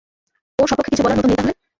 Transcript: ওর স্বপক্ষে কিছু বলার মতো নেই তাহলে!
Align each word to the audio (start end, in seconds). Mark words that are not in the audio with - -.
ওর 0.59 0.67
স্বপক্ষে 0.69 0.91
কিছু 0.91 1.03
বলার 1.03 1.17
মতো 1.17 1.27
নেই 1.27 1.37
তাহলে! 1.37 1.53